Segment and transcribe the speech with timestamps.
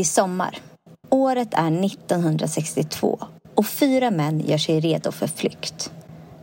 [0.00, 0.58] Det är sommar.
[1.08, 3.18] Året är 1962
[3.54, 5.92] och fyra män gör sig redo för flykt.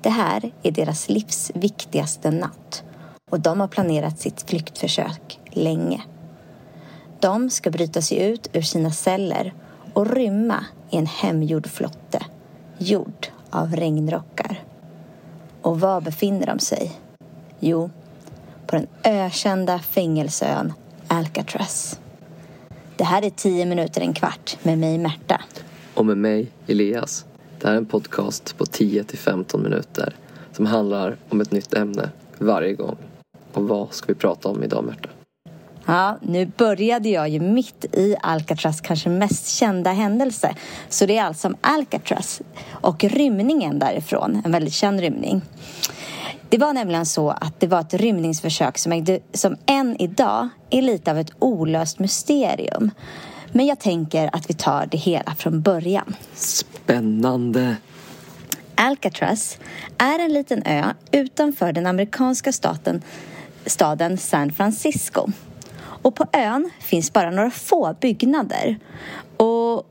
[0.02, 2.84] Det här är deras livs viktigaste natt
[3.32, 6.02] och de har planerat sitt flyktförsök länge.
[7.20, 9.54] De ska bryta sig ut ur sina celler
[9.94, 12.26] och rymma i en hemgjord flotte
[12.78, 14.64] gjord av regnrockar.
[15.62, 16.92] Och var befinner de sig?
[17.60, 17.90] Jo,
[18.68, 20.74] på den ökända fängelseön
[21.08, 22.00] Alcatraz.
[22.98, 25.42] Det här är 10 minuter en kvart med mig Märta.
[25.94, 27.26] Och med mig Elias.
[27.60, 30.16] Det här är en podcast på 10 till 15 minuter
[30.54, 32.98] som handlar om ett nytt ämne varje gång.
[33.54, 35.10] Och vad ska vi prata om idag Märta?
[35.86, 40.56] Ja, nu började jag ju mitt i Alcatraz kanske mest kända händelse.
[40.90, 45.42] Så det är alltså om Alcatraz och rymningen därifrån, en väldigt känd rymning.
[46.50, 50.82] Det var nämligen så att det var ett rymningsförsök som, ägde, som än idag är
[50.82, 52.92] lite av ett olöst mysterium.
[53.52, 56.16] Men jag tänker att vi tar det hela från början.
[56.34, 57.76] Spännande!
[58.76, 59.58] Alcatraz
[59.98, 63.02] är en liten ö utanför den amerikanska staten,
[63.66, 65.28] staden San Francisco.
[65.80, 68.80] Och på ön finns bara några få byggnader.
[69.38, 69.84] Och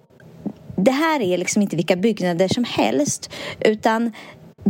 [0.76, 4.12] det här är liksom inte vilka byggnader som helst utan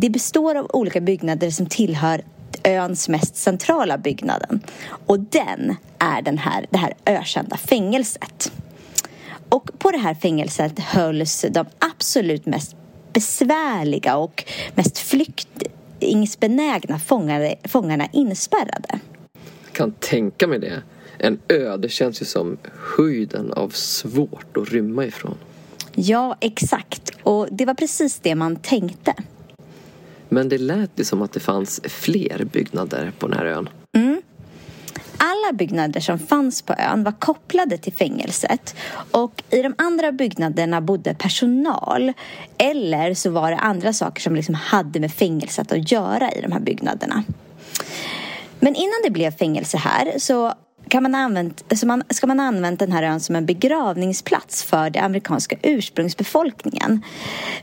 [0.01, 2.23] det består av olika byggnader som tillhör
[2.65, 4.61] öns mest centrala byggnaden.
[5.07, 8.53] Och den är den här, det här ökända fängelset.
[9.49, 12.77] Och på det här fängelset hölls de absolut mest
[13.13, 14.45] besvärliga och
[14.75, 16.99] mest flyktingsbenägna
[17.65, 18.99] fångarna inspärrade.
[19.65, 20.83] Jag kan tänka mig det.
[21.19, 22.57] En ö, det känns ju som
[22.97, 25.35] höjden av svårt att rymma ifrån.
[25.95, 27.11] Ja, exakt.
[27.23, 29.15] Och det var precis det man tänkte.
[30.29, 33.69] Men det lät ju som att det fanns fler byggnader på den här ön.
[33.97, 34.23] Mm.
[35.19, 38.75] Alla byggnader som fanns på ön var kopplade till fängelset
[39.11, 42.13] och i de andra byggnaderna bodde personal
[42.59, 46.53] eller så var det andra saker som liksom hade med fängelset att göra i de
[46.53, 47.25] här byggnaderna.
[48.61, 50.53] Men innan det blev fängelse här så
[50.89, 54.91] kan man använt, alltså man, ska man använt den här ön som en begravningsplats för
[54.91, 57.03] den amerikanska ursprungsbefolkningen.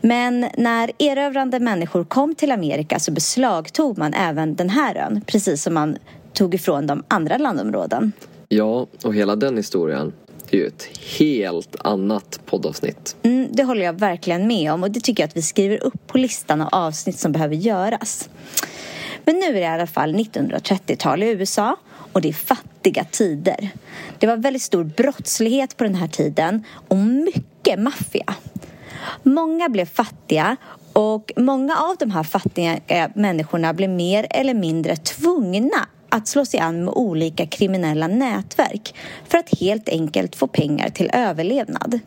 [0.01, 5.63] Men när erövrande människor kom till Amerika så beslagtog man även den här ön, precis
[5.63, 5.97] som man
[6.33, 8.11] tog ifrån de andra landområden.
[8.47, 10.13] Ja, och hela den historien
[10.49, 10.87] är ju ett
[11.19, 13.15] helt annat poddavsnitt.
[13.23, 16.07] Mm, det håller jag verkligen med om och det tycker jag att vi skriver upp
[16.07, 18.29] på listan av avsnitt som behöver göras.
[19.25, 21.75] Men nu är det i alla fall 1930-tal i USA
[22.13, 23.69] och det är fattiga tider.
[24.19, 28.35] Det var väldigt stor brottslighet på den här tiden och mycket maffia.
[29.23, 30.55] Många blev fattiga
[30.93, 36.45] och många av de här fattiga eh, människorna blev mer eller mindre tvungna att slå
[36.45, 38.95] sig an med olika kriminella nätverk
[39.27, 41.99] för att helt enkelt få pengar till överlevnad.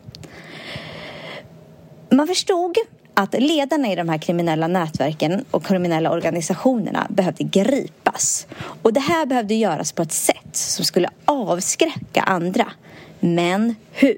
[2.09, 2.77] Man förstod
[3.19, 8.47] att ledarna i de här kriminella nätverken och kriminella organisationerna behövde gripas.
[8.81, 12.71] Och det här behövde göras på ett sätt som skulle avskräcka andra.
[13.19, 14.17] Men hur?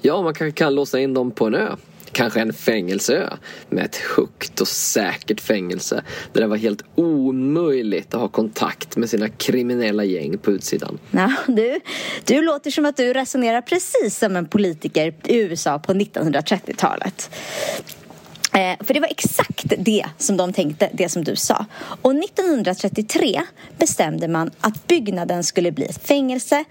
[0.00, 1.76] Ja, man kanske kan låsa in dem på en ö.
[2.12, 3.28] Kanske en fängelseö
[3.68, 9.10] med ett högt och säkert fängelse där det var helt omöjligt att ha kontakt med
[9.10, 10.98] sina kriminella gäng på utsidan.
[11.10, 11.80] Ja, du,
[12.24, 17.30] du låter som att du resonerar precis som en politiker i USA på 1930-talet.
[18.52, 21.66] Eh, för det var exakt det som de tänkte, det som du sa.
[22.02, 23.42] Och 1933
[23.78, 26.64] bestämde man att byggnaden skulle bli ett fängelse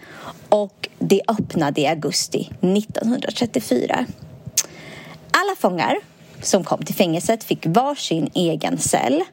[0.50, 4.06] och det öppnade i augusti 1934.
[5.42, 5.98] Alla fångar
[6.42, 9.24] som kom till fängelset fick varsin egen cell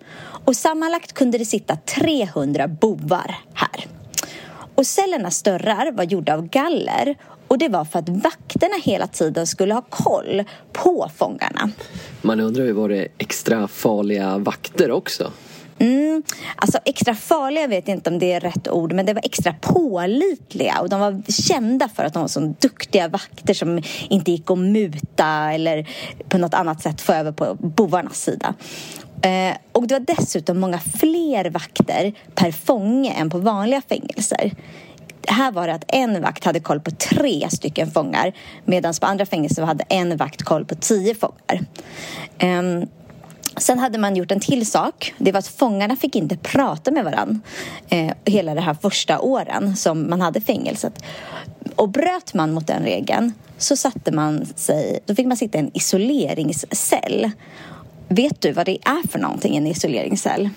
[0.44, 3.86] och sammanlagt kunde det sitta 300 bovar här.
[4.74, 7.16] Och cellernas dörrar var gjorda av galler
[7.48, 11.70] och det var för att vakterna hela tiden skulle ha koll på fångarna.
[12.22, 15.32] Man undrar ju var det extra farliga vakter också?
[15.78, 16.22] Mm,
[16.56, 19.54] alltså extra farliga vet jag inte om det är rätt ord men det var extra
[19.60, 24.50] pålitliga och de var kända för att de var så duktiga vakter som inte gick
[24.50, 25.88] att muta eller
[26.28, 28.54] på något annat sätt få över på bovarnas sida.
[29.22, 34.52] Eh, och det var dessutom många fler vakter per fånge än på vanliga fängelser.
[35.28, 38.32] Här var det att en vakt hade koll på tre stycken fångar
[38.64, 41.60] medan på andra fängelser hade en vakt koll på tio fångar.
[42.38, 42.88] Eh,
[43.56, 45.14] Sen hade man gjort en till sak.
[45.18, 47.40] Det var att fångarna fick inte prata med varandra
[47.88, 51.02] eh, hela de här första åren som man hade fängelset.
[51.76, 55.60] Och bröt man mot den regeln så satte man sig, då fick man sitta i
[55.60, 57.30] en isoleringscell.
[58.08, 60.48] Vet du vad det är för någonting, en isoleringscell?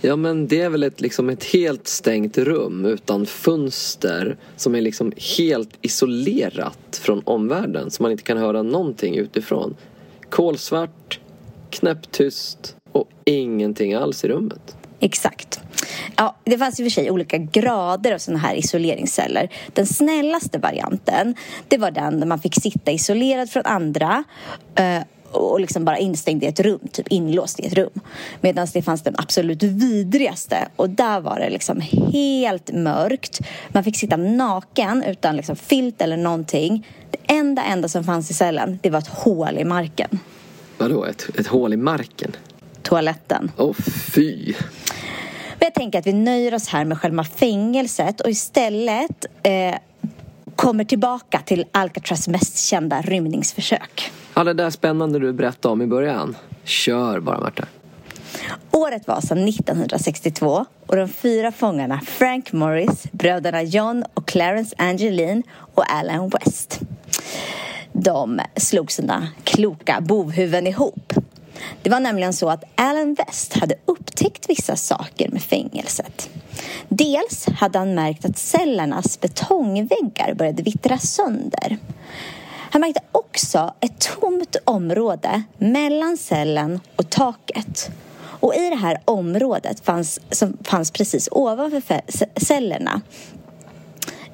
[0.00, 4.80] Ja men det är väl ett, liksom ett helt stängt rum utan fönster som är
[4.80, 9.76] liksom helt isolerat från omvärlden så man inte kan höra någonting utifrån.
[10.30, 11.20] Kolsvart,
[11.80, 14.76] knäpptyst och ingenting alls i rummet.
[15.00, 15.60] Exakt.
[16.16, 19.48] Ja, det fanns i och för sig olika grader av sådana här isoleringsceller.
[19.72, 21.34] Den snällaste varianten,
[21.68, 24.24] det var den där man fick sitta isolerad från andra
[24.74, 25.02] eh,
[25.32, 28.00] och liksom bara instängd i ett rum, typ inlåst i ett rum.
[28.40, 31.80] Medan det fanns den absolut vidrigaste och där var det liksom
[32.12, 33.40] helt mörkt.
[33.68, 36.86] Man fick sitta naken utan liksom filt eller någonting.
[37.10, 40.18] Det enda, enda som fanns i cellen, det var ett hål i marken.
[40.78, 42.36] Vadå, ett, ett hål i marken?
[42.82, 43.50] Toaletten.
[43.56, 43.74] Åh, oh,
[44.14, 44.54] fy!
[45.58, 49.74] Men jag tänker att vi nöjer oss här med själva fängelset och istället eh,
[50.56, 54.12] kommer tillbaka till Alcatraz mest kända rymningsförsök.
[54.34, 56.36] Ja, det där spännande du berättade om i början.
[56.64, 57.64] Kör bara, Marta.
[58.70, 65.42] Året var sedan 1962 och de fyra fångarna Frank Morris, bröderna John och Clarence Angeline
[65.74, 66.80] och Alan West.
[68.00, 71.12] De slog sina kloka bovhuvuden ihop.
[71.82, 76.30] Det var nämligen så att Alan West hade upptäckt vissa saker med fängelset.
[76.88, 81.78] Dels hade han märkt att cellernas betongväggar började vittra sönder.
[82.70, 87.90] Han märkte också ett tomt område mellan cellen och taket.
[88.18, 92.00] Och i det här området fanns, som fanns precis ovanför
[92.36, 93.00] cellerna,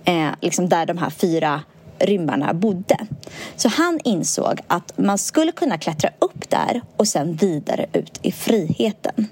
[0.04, 1.62] eh, liksom där de här fyra
[2.02, 2.96] rymmarna bodde.
[3.56, 8.32] Så han insåg att man skulle kunna klättra upp där och sen vidare ut i
[8.32, 9.26] friheten.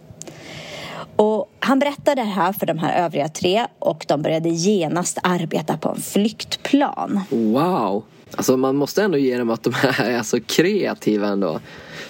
[1.16, 5.76] Och han berättade det här för de här övriga tre och de började genast arbeta
[5.76, 7.20] på en flyktplan.
[7.30, 8.04] Wow!
[8.36, 11.60] Alltså man måste ändå ge dem att de här är så kreativa ändå.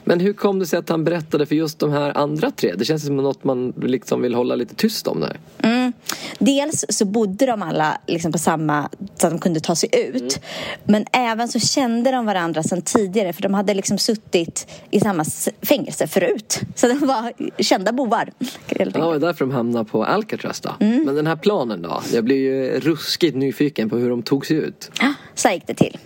[0.05, 2.75] Men hur kom det sig att han berättade för just de här andra tre?
[2.76, 5.38] Det känns som något man liksom vill hålla lite tyst om där.
[5.62, 5.93] Mm.
[6.38, 10.17] Dels så bodde de alla liksom på samma, så att de kunde ta sig ut.
[10.17, 10.32] Mm.
[10.85, 15.25] Men även så kände de varandra sedan tidigare för de hade liksom suttit i samma
[15.62, 16.61] fängelse förut.
[16.75, 17.32] Så de var
[17.62, 18.32] kända bovar.
[18.69, 20.70] Ja, det var därför de hamnade på Alcatraz då.
[20.81, 21.05] Mm.
[21.05, 22.02] Men den här planen då?
[22.12, 24.91] Jag blir ju ruskigt nyfiken på hur de tog sig ut.
[25.00, 25.99] Ja, så gick det till.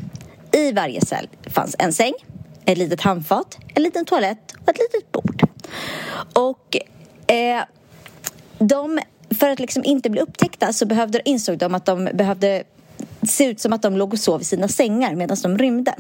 [0.53, 2.13] I varje cell fanns en säng
[2.65, 5.43] ett litet handfat, en liten toalett och ett litet bord.
[6.33, 6.77] Och
[7.27, 7.63] eh,
[8.59, 9.01] de,
[9.31, 12.65] för att liksom inte bli upptäckta så behövde, insåg de att de behövde
[13.27, 15.95] se ut som att de låg och sov i sina sängar medan de rymde.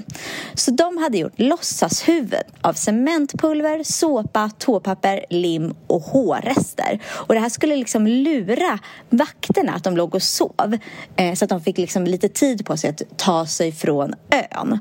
[0.55, 7.01] Så de hade gjort låtsashuvud av cementpulver, såpa, toapapper, lim och hårrester.
[7.07, 8.79] Och det här skulle liksom lura
[9.11, 10.79] vakterna att de låg och sov
[11.17, 14.79] eh, så att de fick liksom lite tid på sig att ta sig från ön.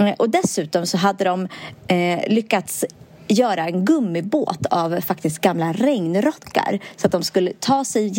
[0.00, 1.48] Eh, och dessutom så hade de
[1.88, 2.84] eh, lyckats
[3.28, 8.12] göra en gummibåt av faktiskt gamla regnrockar så att de skulle ta sig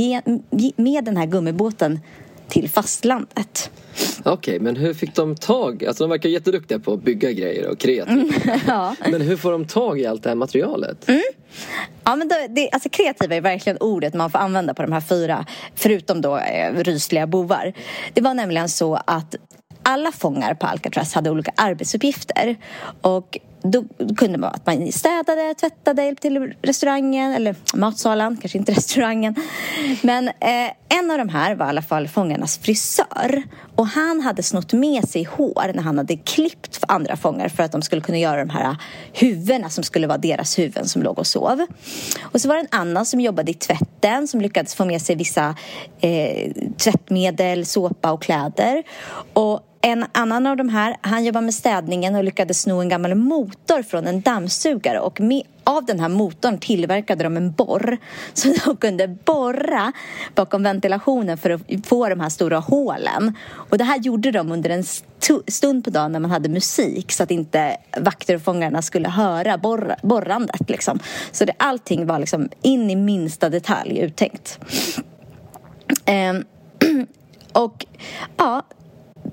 [0.76, 2.00] med den här gummibåten
[2.48, 3.72] till fastlandet.
[4.20, 5.86] Okej, okay, men hur fick de tag?
[5.86, 8.22] Alltså de verkar jätteduktiga på att bygga grejer och kreativa.
[8.22, 8.96] Mm, ja.
[9.12, 11.10] Men hur får de tag i allt det här materialet?
[11.10, 11.22] Mm.
[12.04, 15.02] Ja, men det, det, alltså kreativa är verkligen ordet man får använda på de här
[15.02, 15.46] fyra,
[15.76, 17.74] förutom då eh, rysliga bovar.
[18.14, 19.36] Det var nämligen så att
[19.84, 22.56] alla fångar på Alcatraz hade olika arbetsuppgifter.
[23.02, 28.58] Och då kunde det vara att man städade, tvättade, hjälpte till restaurangen eller matsalen, kanske
[28.58, 29.36] inte restaurangen.
[30.02, 33.44] Men eh, en av de här var i alla fall fångarnas frisör.
[33.76, 37.64] Och han hade snott med sig hår när han hade klippt för andra fångar för
[37.64, 38.76] att de skulle kunna göra de här
[39.14, 41.66] huvudena som skulle vara deras huvuden som låg och sov.
[42.22, 45.16] Och så var det en annan som jobbade i tvätten som lyckades få med sig
[45.16, 45.56] vissa
[46.02, 48.84] eh, tvättmedel, såpa och kläder.
[49.34, 53.16] Och en annan av de här, han jobbade med städningen och lyckades sno en gammal
[53.52, 57.98] motor från en dammsugare och med, av den här motorn tillverkade de en borr
[58.34, 59.92] så de kunde borra
[60.36, 63.38] bakom ventilationen för att få de här stora hålen.
[63.54, 64.84] Och det här gjorde de under en
[65.48, 69.58] stund på dagen när man hade musik så att inte vakter och fångarna skulle höra
[69.58, 70.70] borr borrandet.
[70.70, 71.00] Liksom.
[71.32, 74.60] Så det, allting var liksom in i minsta detalj uttänkt.
[76.06, 76.46] Ehm,
[77.54, 77.86] och
[78.38, 78.66] ja,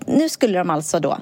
[0.07, 1.19] nu skulle de alltså då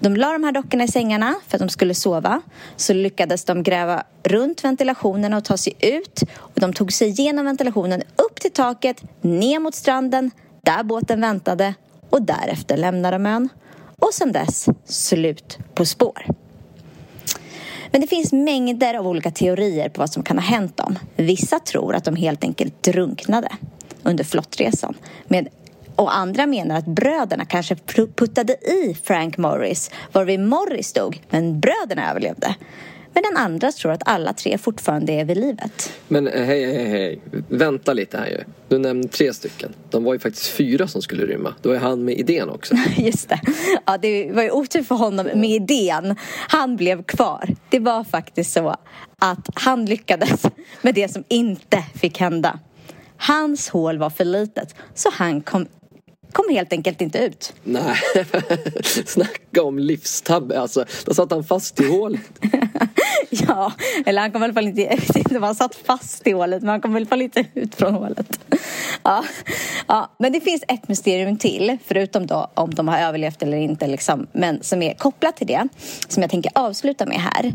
[0.00, 2.40] de la de här dockorna i sängarna för att de skulle sova.
[2.76, 6.22] Så lyckades de gräva runt ventilationen och ta sig ut.
[6.36, 10.30] Och de tog sig igenom ventilationen upp till taket, ner mot stranden,
[10.62, 11.74] där båten väntade
[12.10, 13.48] och därefter lämnade de ön.
[13.96, 16.26] Och sen dess slut på spår.
[17.90, 20.98] Men det finns mängder av olika teorier på vad som kan ha hänt dem.
[21.16, 23.48] Vissa tror att de helt enkelt drunknade
[24.02, 24.94] under flottresan
[25.26, 25.48] med
[25.98, 27.76] och andra menar att bröderna kanske
[28.16, 32.54] puttade i Frank Morris varvid Morris dog, men bröderna överlevde.
[33.12, 35.92] Men den andra tror att alla tre fortfarande är vid livet.
[36.08, 37.20] Men eh, hej, hej, hej.
[37.48, 38.38] Vänta lite här ju.
[38.68, 39.74] Du nämnde tre stycken.
[39.90, 41.54] De var ju faktiskt fyra som skulle rymma.
[41.62, 42.74] Då är han med idén också.
[42.96, 43.40] Just det.
[43.86, 46.16] Ja, det var ju otur för honom med idén.
[46.48, 47.48] Han blev kvar.
[47.68, 48.76] Det var faktiskt så
[49.18, 50.42] att han lyckades
[50.82, 52.58] med det som inte fick hända.
[53.16, 55.66] Hans hål var för litet, så han kom
[56.32, 57.52] kom helt enkelt inte ut.
[57.64, 57.96] Nej,
[59.06, 60.60] snacka om livstabbe.
[60.60, 62.20] Alltså, då satt han fast i hålet.
[63.30, 63.72] ja,
[64.06, 66.30] eller han kom i alla fall inte, jag vet inte om han satt fast i
[66.30, 68.40] hålet, men han kom i alla fall inte ut från hålet.
[69.02, 69.24] ja,
[69.86, 73.86] ja, men det finns ett mysterium till, förutom då om de har överlevt eller inte,
[73.86, 75.68] liksom, men som är kopplat till det,
[76.08, 77.52] som jag tänker avsluta med här.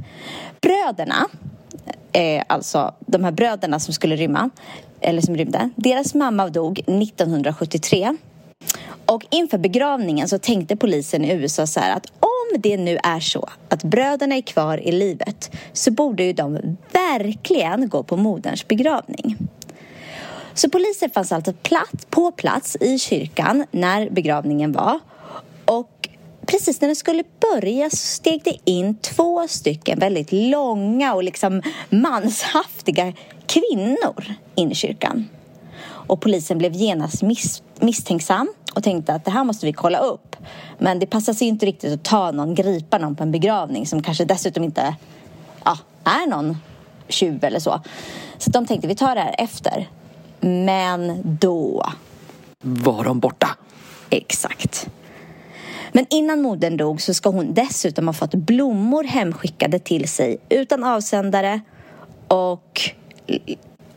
[0.62, 1.27] Bröderna,
[2.12, 4.50] eh, alltså de här bröderna som skulle rymma,
[5.01, 8.18] eller som rymde, deras mamma dog 1973
[9.06, 13.20] och inför begravningen så tänkte polisen i USA så här att om det nu är
[13.20, 18.68] så att bröderna är kvar i livet så borde ju de verkligen gå på moderns
[18.68, 19.38] begravning.
[20.54, 25.00] Så polisen fanns alltså platt, på plats i kyrkan när begravningen var
[25.66, 26.10] och
[26.46, 31.62] precis när den skulle börja så steg det in två stycken väldigt långa och liksom
[31.90, 33.14] manshaftiga
[33.46, 35.30] kvinnor in i kyrkan.
[35.86, 40.36] Och polisen blev genast miss, misstänksam och tänkte att det här måste vi kolla upp.
[40.77, 44.03] Men det passar sig inte riktigt att ta någon, gripa någon på en begravning som
[44.03, 44.96] kanske dessutom inte
[45.63, 46.58] ja, är någon
[47.08, 47.82] tjuv eller så.
[48.38, 49.89] Så de tänkte vi tar det här efter.
[50.39, 51.86] Men då...
[52.62, 53.50] Var de borta?
[54.10, 54.89] Exakt.
[55.92, 60.84] Men innan modern dog så ska hon dessutom ha fått blommor hemskickade till sig utan
[60.84, 61.62] avsändare
[62.27, 62.82] och,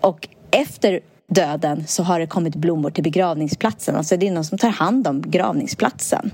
[0.01, 3.97] och efter döden så har det kommit blommor till begravningsplatsen.
[3.97, 6.31] Alltså det är någon som tar hand om begravningsplatsen.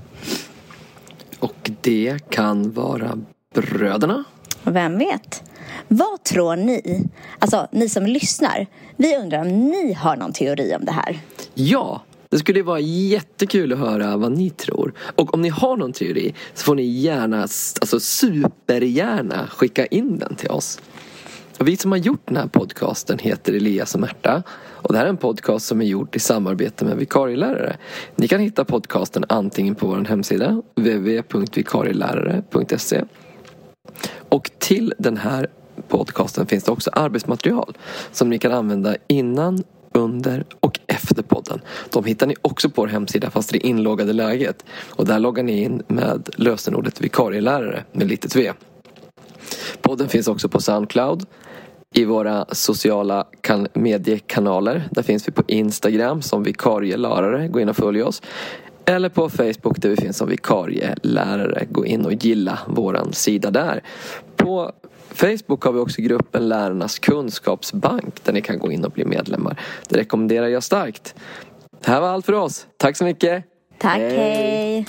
[1.39, 3.17] Och det kan vara
[3.55, 4.23] bröderna?
[4.63, 5.43] Vem vet?
[5.87, 7.09] Vad tror ni?
[7.39, 8.67] Alltså, ni som lyssnar.
[8.97, 11.19] Vi undrar om ni har någon teori om det här?
[11.53, 14.93] Ja, det skulle vara jättekul att höra vad ni tror.
[15.15, 20.35] Och om ni har någon teori så får ni gärna, alltså supergärna skicka in den
[20.35, 20.79] till oss.
[21.57, 24.43] Och vi som har gjort den här podcasten heter Elias och Märta.
[24.71, 27.77] Och det här är en podcast som är gjord i samarbete med vikarielärare.
[28.15, 33.03] Ni kan hitta podcasten antingen på vår hemsida www.vikarielärare.se
[34.29, 35.47] Och till den här
[35.87, 37.77] podcasten finns det också arbetsmaterial
[38.11, 41.61] som ni kan använda innan, under och efter podden.
[41.89, 44.65] De hittar ni också på vår hemsida fast i det inloggade läget.
[44.89, 48.53] Och där loggar ni in med lösenordet vikarielärare med litet v.
[49.81, 51.25] Podden finns också på Soundcloud,
[51.93, 53.25] i våra sociala
[53.73, 54.87] mediekanaler.
[54.91, 57.47] Där finns vi på Instagram som vikarielärare.
[57.47, 58.21] Gå in och följ oss.
[58.85, 61.65] Eller på Facebook där vi finns som vikarielärare.
[61.69, 63.83] Gå in och gilla våran sida där.
[64.35, 64.71] På
[65.09, 69.59] Facebook har vi också gruppen Lärarnas kunskapsbank där ni kan gå in och bli medlemmar.
[69.89, 71.15] Det rekommenderar jag starkt.
[71.85, 72.67] Det här var allt för oss.
[72.77, 73.43] Tack så mycket.
[73.77, 74.17] Tack, hej.
[74.17, 74.85] hej.